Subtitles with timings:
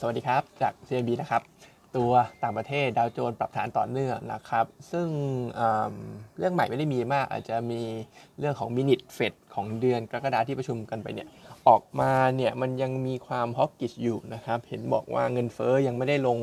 [0.00, 1.42] สวัสดีครับ จาก CIB นะครับ
[1.96, 5.08] ตัวต่างประเทศดาวโจนส์ปรับฐานต่อเนื่องนะครับ ซึ่ง
[6.38, 7.80] เรื่องใหม่ไม่ได้มีมาก อาจจะมี
[8.38, 11.28] เรื่องของมินิทเฟดของเดือนกรกฎาที่ประชุมกันไปเนี่ย
[11.68, 16.38] ออกมาเนี่ยมันยังมีความฮอกกิชอยู่นะครับ เห็นบอกว่าเงินเฟอ้อยังไม่ได้ลง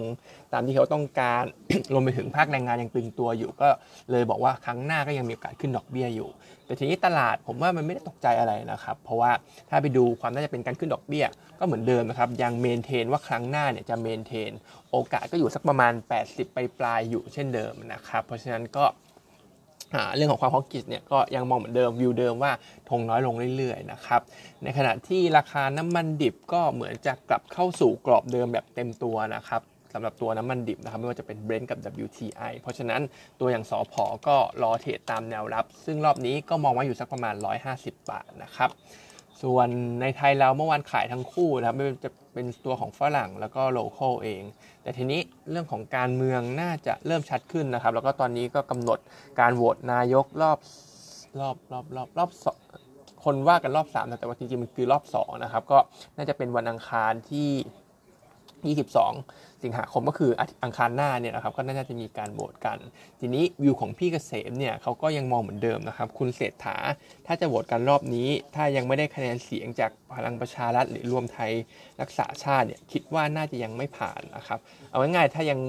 [0.54, 1.44] ตามที่เขาต้องการ
[1.94, 3.70] รวมไปถึงภาคแรงงานยังตึงตัวอยู่ ก็
[4.12, 6.30] เลยบอกว่าครั้งหน้าก็ยังมีโอกาสขึ้นดอกเบี้ยอยู่
[6.66, 9.32] แต่ทีนี้ตลาดผมว่ามันไม่ได้ตกใจอะไรนะครับ เพราะว่า
[9.70, 11.26] ถ้าไปดูความน่าจะเป็นการขึ้นดอกเบี้ย
[11.60, 14.52] ก็เหมือนเดิมนะครับยัง maintain ว่าครั้งหน้าเนี่ยจะ maintain
[14.92, 15.94] โอกาสก็อยู่สักประมาณ
[16.24, 18.86] 80 ไปปลายอยู่เช่นเดิมนะครับเพราะฉะนั้นก็
[20.16, 22.52] เรื่องของความ hawkish เนี่ยก็ยังมองเหมือนเดิมวิวเดิมว่า
[22.90, 24.22] ทงน้อยลงเรื่อยๆนะครับ
[24.64, 29.62] ในขณะที่ราคาน้ำมันดิบก็เหมือนจะกลับเข้าสู่กรอบเดิมแบบเต็มตัวนะครับ
[29.94, 33.02] สำหรับตัวน้ำมันดิบนะครับไม่ว่าจะเป็นเบรนท์กับ WTI เพราะฉะนั้น
[33.40, 34.04] ตัวอย่างสผ.
[34.28, 37.36] ก็รอ trade ตามแนวรับ ซึ่งรอบนี้ก็มองไว้อยู่สักประมาณ
[37.68, 38.70] 150 บาทนะครับ
[39.42, 39.70] ส่วน
[40.02, 44.44] ในไทยเราเมื่อวานขายทั้งคู่นะครับไม่จะเป็นตัวของฝรั่งแล้วก็โลเคอลเอง
[44.84, 45.20] แต่ทีนี้
[45.52, 49.00] เรื่องของการเมืองน่าจะเริ่มชัดขึ้นนะครับ แล้วก็ตอนนี้ก็กำหนด
[49.40, 50.60] การโหวตนายกรอบ
[51.40, 52.46] รอบรอบรอบรอบส
[53.24, 55.78] คนว่ากันรอบ3แต่ว่าจริงๆมันคือรอบ2นะครับก็
[56.18, 57.50] น่าจะเป็นวันอังคารที่
[58.68, 60.32] 22 สิงหาคมก็คือ
[60.64, 62.78] อังคารหน้าเนี่ยนะครับก็น่าจะมีการโหวตกัน
[63.20, 66.78] ทีนี้วิวของพี่เกษมเนี่ยเขาก็ยังมองเหมือนเดิมนะครับ คุณเศรษฐา
[67.28, 71.52] ถ้าจะโหวตกันรอบนี้ ถ้ายังไม่ได้คะแนนเสียงจากพลังประชารัฐหรือรวมไทย
[72.02, 74.60] รักษาชาติเนี่ยคิดว่าน่าจะยังไม่ผ่านนะครับ
[74.92, 75.60] เอาง่ายๆถ้ายัง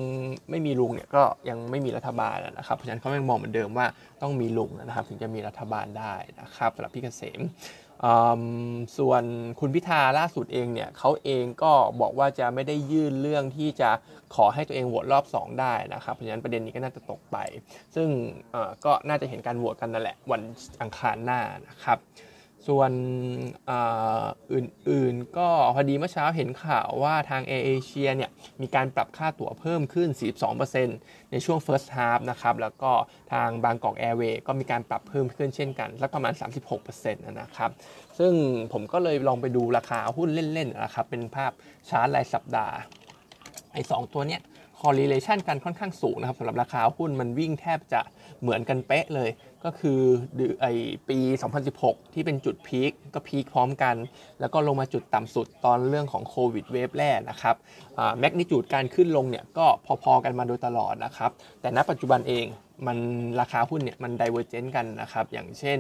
[0.51, 3.87] ไม่มีลุงเนี่ยก็ยังไม่มีรัฐบาลนะครับเพราะฉะนั้นเขายังมองเหมือนเดิมว่า
[4.23, 7.41] ต้องมีลุงนะครับ ถึงจะมีรัฐบาลได้นะครับสำหรับพี่เกษม
[8.99, 9.23] ส่วน
[9.61, 13.91] คุณพิธาล่าสุดเองเนี่ยเขาเองก็บอกว่าจะไม่ได้ยื่นเรื่องที่จะ
[14.35, 17.37] ขอให้ตัวเองโหวตรอบ 2 ได้นะครับ เพราะฉะนั้นประเด็นนี้ก็น่าจะตกไป
[17.95, 18.09] ซึ่ง
[18.85, 20.43] ก็น่าจะเห็นการโหวตกันนั่นแหละวัน
[20.81, 21.99] อังคารหน้านะครับ
[22.67, 22.93] ส่วน
[24.53, 28.31] อื่นๆ ก็พอดีเมื่อเช้าเห็นข่าวว่าทางเอเอเชียเนี่ย
[28.63, 30.09] มีการปรับค่าตั๋วเพิ่มขึ้น
[30.71, 32.93] 42%ในช่วง first half นะครับ แล้วก็
[33.33, 36.33] ทางบางกอกแอร์เวย์ก็มีการปรับเพิ่มขึ้นเช่นกันสักประมาณ
[36.81, 37.71] 36%นะครับ
[38.19, 38.33] ซึ่ง
[38.73, 41.53] ผมก็เลยลองไปดูราคาหุ้นเล่นๆนะครับ เป็นภาพ
[41.89, 42.75] ชาร์ตรายสัปดาห์
[43.73, 44.41] ไอ้ 2 ตัวเนี้ย
[44.81, 48.01] correlation กันค่อนข้างสูงนะครับสำหรับราคาหุ้นมันวิ่งแทบจะ
[48.41, 49.31] เหมือนกันเป๊ะเลย
[49.65, 50.01] ก็คือ
[50.61, 50.67] ไอ
[51.09, 51.19] ปี
[51.67, 53.97] 2016 ที่เป็นจุด peak ก็ peak พร้อมกัน
[54.41, 57.57] แล้วก็ลงมาจุดต่ำสุดตอนเรื่องของโควิด wave แรกนะครับ
[58.19, 59.67] magnitude การขึ้นลงเนี่ยก็
[60.03, 61.31] พอๆกันมาโดยตลอดนะครับ
[61.61, 62.47] แต่ณปัจจุบันเอง
[62.87, 62.99] มัน
[63.41, 65.79] ราคาหุ้นเนี่ยมัน divergent กันนะครับ อย่างเช่น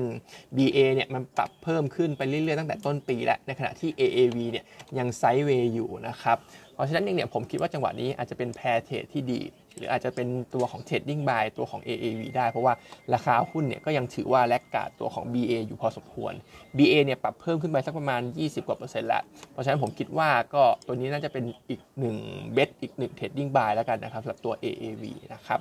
[0.56, 4.64] BA เนี่ยมันปรับเพิ่มขึ้นไปเรื่อยๆตั้งแต่ต้นปีแล้ว ในขณะที่ AAV เนี่ย
[4.98, 6.37] ยัง sideway อยู่นะครับ
[6.78, 9.41] เพราะฉะนั้นเองเนี่ยผมคิดว่าจังหวะนี้อาจจะเป็น pair trade ที่ดี
[9.77, 12.75] หรืออาจจะเป็นตัวของ trading buy ตัวของ AAV ได้ เพราะว่า
[13.15, 16.33] ราคาหุ้นเนี่ยก็ยังถือว่า laggard ตัวของ BA อยู่พอสมควร
[16.77, 19.22] BA เนี่ยปรับเพิ่มขึ้นไปสักประมาณ 20 กว่าเปอร์เซ็นต์แล้ว
[19.53, 22.17] เพราะฉะนั้นผมคิดว่าก็ตัวนี้น่าจะเป็นอีกหนึ่ง
[22.53, 25.61] bet อีกหนึ่ง trading buy แล้วกันนะครับสำหรับตัว AAV นะครับ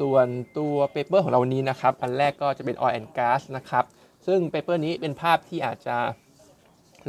[0.00, 0.26] ส่วน
[0.58, 3.84] ตัว paper ของเรานี้นะครับอันแรกก็จะเป็น oil and gas นะครับ
[4.26, 5.96] ซึ่งเปเปอร์นี้เป็นภาพที่อาจจะ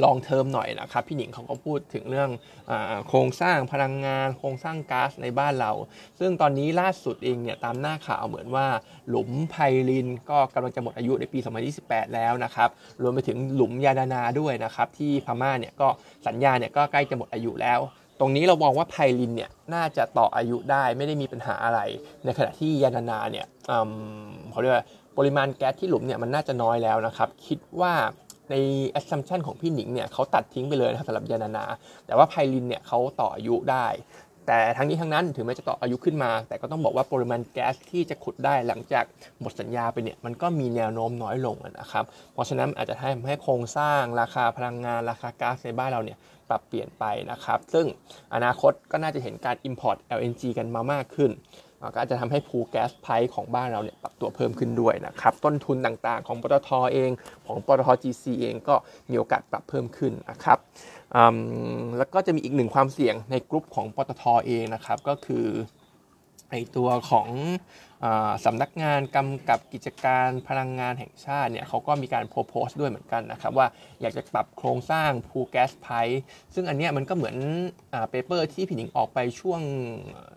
[0.03, 2.29] ลองเทอมหน่อยนะครับ พี่หนิงเขาก็พูดถึงเรื่อง
[2.69, 2.71] อ
[3.07, 5.71] โครงสร้างพลังงาน โครงสร้างก๊าซในบ้านเรา
[6.19, 8.67] ซึ่งตอนนี้ล่าสุดเองเนี่ยตามหน้าข่าวเหมือนว่า
[9.09, 9.55] หลุมไพ
[9.89, 11.39] ลินก็กำลังจะหมดอายุในปี
[11.77, 12.69] 2028 แล้วนะครับ
[13.01, 15.87] รวมไปถึงหลุมยาดานาด้วยนะครับที่พม่าเนี่ยก็
[16.27, 17.79] สัญญาเนี่ยก็ใกล้จะหมดอายุแล้ว
[18.19, 21.79] ตรงนี้เรามองว่าไพลินเนี่ยน่าจะต่ออายุได้ไม่ได้มีปัญหาอะไร
[22.23, 23.45] ในขณะที่ยานานาเนี่ย
[24.51, 24.85] เขาเรียกว่า
[25.17, 27.93] ปริมาณแก๊สที่หลุมเนี่ยมันน่าจะน้อยแล้วนะครับ คิดว่า
[28.51, 28.55] ใน
[28.99, 31.65] assumption ของพี่หนิงเนี่ยเขาตัดทิ้งไปเลยนะครับสำหรับยานานา
[32.05, 33.87] แต่ว่าไพลินเนี่ยเขาต่ออายุได้
[34.47, 39.05] แต่ทั้งนี้ทั้งนั้นถึงแม้จะต่ออายุขึ้นมา แต่ก็ต้องบอกว่าปริมาณแก๊สที่จะขุดได้หลังจาก
[39.39, 46.17] หมดสัญญาไปเนี่ยมันก็มีแนวโน้มน้อยลงนะครับ เพราะฉะนั้นอาจจะทำให้โครงสร้างราคาพลังงานราคาก๊าซในบ้านเราเนี่ย
[46.49, 47.85] ปรับเปลี่ยนไปนะครับ ซึ่ง
[48.35, 51.31] อนาคตก็น่าจะเห็นการ import LNG กันมามากขึ้น
[51.93, 57.09] ก็อาจจะทำให้ภูแก๊สไพร์ของบ้านเราเนี่ยปรับตัวเพิ่มขึ้นด้วยนะครับ ต้นทุนต่างๆ ของปตทเอง
[57.47, 58.75] ของปตท GC เองก็
[59.09, 60.59] มีโอกาสปรับเพิ่มขึ้นนะครับ
[61.97, 65.45] แล้วก็จะมีอีกหนึ่งความเสี่ยงในกลุ่มของปตทเองนะครับ ก็คือ
[66.49, 67.29] ไอตัวของ
[68.45, 73.67] สำนักงานกำกับกิจการพลังงานแห่งชาติเนี่ยเขาก็มีการโพสต์ด้วยเหมือนกันนะครับ ว่า
[74.01, 75.87] อยากจะปรับโครงสร้างพูแก๊สไพ
[76.53, 77.37] ซึ่งอันเนี้ยมันก็เหมือน
[78.09, 79.61] เปเปอร์ที่พี่หนิงออกไปช่วง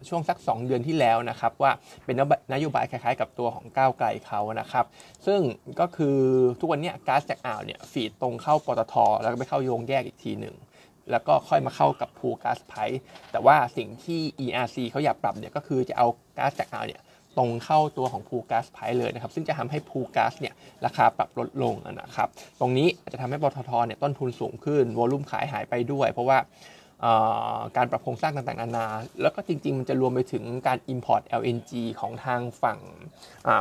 [0.08, 1.72] ช่วงสัก 2 เดือนที่แล้วนะครับ ว่า
[2.04, 2.16] เป็น
[2.52, 4.84] นโยบายคล้ายๆ กับตัวของก้าวไกลเขานะครับ
[5.26, 5.40] ซึ่ง
[5.80, 6.18] ก็คือ
[6.60, 10.56] ทุกวันนี้ก๊าซจากอ่าวเนี่ยฟีดตรงเข้าปตทแล้วก็ไปเข้าโยงแยกอีกทีหนึ่ง
[11.10, 12.74] แล้วก็ค่อยมาเข้ากับพูก๊าซไพ
[13.32, 16.06] แต่ว่าสิ่งที่ ERC เขาอยากปรับเนี่ยก็คือจะเอา
[16.38, 17.02] ก๊าซจากอ่าวเนี่ย
[17.38, 22.28] ตรงเข้าตัวของพูก๊าซไพเลยนะครับ ซึ่งจะทำให้พูก๊าซเนี่ยราคาปรับลดลงนะครับ
[22.60, 26.38] ตรงนี้จะทำให้ปตทเนี่ยต้นทุนสูงขึ้น volume ขายหายไปด้วย เพราะว่า
[27.76, 28.86] การปรับโครงสร้างต่างๆนานา
[29.22, 32.78] แล้วก็จริง ๆ มันจะรวมไปถึงการ import LNG ของทางฝั่ง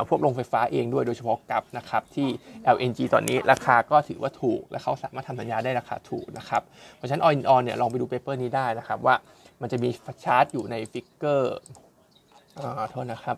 [0.08, 2.28] พวกโรงไฟฟ้าเองด้วยโดยเฉพาะ GULF นะครับที่
[2.74, 6.62] LNG ตอนนี้ราคาก็ถือว่าถูก และเขาสามารถทำสัญญาได้ราคาถูกนะครับ
[6.96, 9.14] เพราะฉะนั้น all in all เนี่ยลองไปดู paper นี้ได้นะครับว่า
[9.60, 9.88] มันจะมี
[10.24, 11.58] ชาร์ตอยู่ใน figure
[12.90, 13.36] โทษนะครับ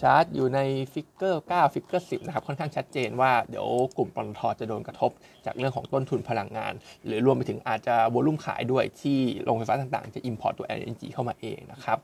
[0.00, 0.60] ชาร์ตอยู่ใน
[0.92, 3.66] figure 9 figure 10 นะครับ ค่อนข้างชัดเจนว่าเดี๋ยว
[3.96, 5.10] กลุ่มปตทจะโดนกระทบ
[5.46, 6.72] จากเรื่องของต้นทุนพลังงาน
[7.06, 11.98] หรือรวมไปถึงอาจจะ volume ขายด้วยที่โรงไฟฟ้าต่างๆ จะ import ตัว LNG เข้ามาเองนะครับ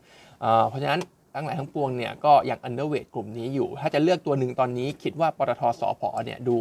[0.69, 1.01] เพราะฉะนั้น
[1.35, 6.57] ทั้งหลายทั้งปวงเนี่ยก็ยัง underweight กลุ่มนี้อยู่ ถ้าจะเลือกตัวหนึ่งตอนนี้คิดว่าปตทสอพอเนี่ยดู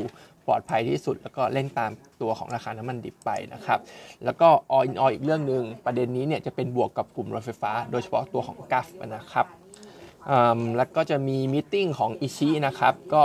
[0.47, 1.91] ปลอดภัยที่สุด แล้วก็เล่นตาม
[2.21, 3.79] ตัวของราคาน้ำมันดิบไปนะครับ
[4.25, 9.45] แล้วก็ all in all อีกเรื่องหนึ่งประเด็นนี้เนี่ยจะเป็นบวกกับกลุ่มรถไฟฟ้า โดยเฉพาะตัวของ GULF นะครับ
[10.77, 13.23] แล้วก็จะมีมิ팅ของอิชินะครับก็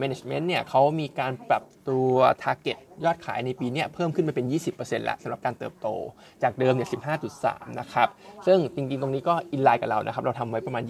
[0.00, 2.10] management เนี่ยเขามีการปรับตัว
[2.42, 5.88] target ยอดขายในปีนี้เพิ่มขึ้นไปเป็น 20%แล้วสำหรับการเติบโต
[6.42, 6.88] จากเดิมเนี่ย
[7.32, 8.08] 15.3 นะครับ
[8.46, 10.82] ซึ่งจริงๆ ตรงนี้ก็อินไลน์กับเรานะครับ เราทำไว้ประมาณ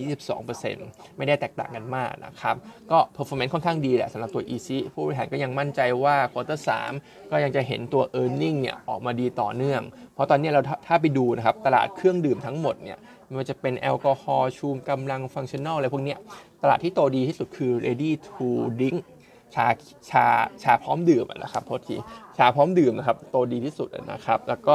[0.55, 2.57] 22%ไม่ได้แตกต่างกันมากนะครับ
[2.91, 6.61] ก็ performance ค่อนข้างดีแหละสำหรับตัว EC ผู้บริหารก็ยังมั่นใจว่า quarter
[6.95, 9.83] 3 ก็ยังจะเห็นตัว e a r n i n g เนี่ยออกมาดีต่อเนื่อง
[10.15, 16.17] เพราะตอนนี้เราถ้าไปดูนะครับตลาดเครื่องดื่มทั้งหมดเนี่ยไม่ว่าจะเป็นแอลกอฮอล์ชูมกำลังฟังชั่นแนลอะไรพวกนี้
[16.63, 18.47] ตลาดที่โตดีที่สุดคือ ready to
[18.79, 18.99] drink
[19.55, 19.67] ชา
[20.11, 20.25] ชา
[20.63, 21.97] ชาพร้อมดื่มนะครับโทษที
[22.39, 24.75] ชาพร้อมดื่มนะครับ โตดีที่สุดนะครับ แล้วก็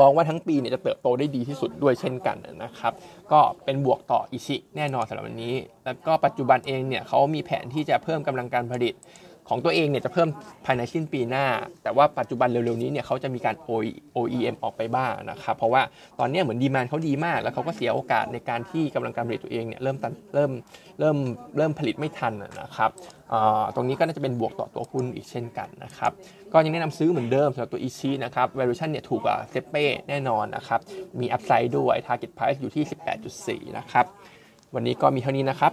[0.00, 2.92] มองว่าทั้งปีเนี่ยจะเติบโตได้ดีที่สุดด้วยเช่นกันนะครับ
[3.32, 8.94] ก็เป็นบวกต่ออิชิแน่นอนสำหรับวันนี้ แล้วก็ปัจจุบันเองเนี่ยเขามีแผนที่จะเพิ่มกำลังการผลิต
[9.48, 10.28] ของตัวเองเนี่ยจะเพิ่ม
[10.66, 11.46] ภายในสิ้นปีหน้า
[11.82, 13.54] แต่ว่าปัจจุบันเร็วๆนี้เนี่ยเขาจะมีการ
[14.16, 15.82] OEM ออกไปบ้างนะครับเพราะว่า
[16.18, 20.50] ตอนนี้เหมือนดีมานเขาดีมาก แล้วเขาก็เสียโอกาสในการที่กำลังการผลิตตัวเองเนี่ยเริ่มต้นเริ่ม
[21.00, 21.16] เริ่ม
[21.56, 22.90] เริ่มผลิตไม่ทันนะครับ
[23.74, 26.12] ตรงนี้ก็น่าจะเป็นบวกต่อตัวหุ้นอีกเช่นกันนะครับ
[26.52, 30.80] ก็ยังแนะนำซื้อเหมือนเดิมสำหรับตัวอีชีนะครับ valuation เนี่ยถูกกว่าเซเป้แน่นอนนะครับ
[31.20, 32.84] มี upside ด้วย target price อยู่ที่
[33.66, 34.06] 18.4 นะครับ
[34.74, 35.72] วันนี้ก็มีเท่านี้นะครับ